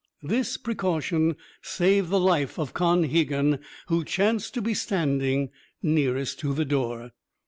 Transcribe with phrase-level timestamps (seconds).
[0.23, 5.51] This precaution saved the life of Con Hegan, who chanced to be standing
[5.83, 7.11] nearest to the door.